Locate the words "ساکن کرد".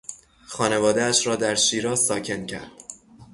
1.99-2.71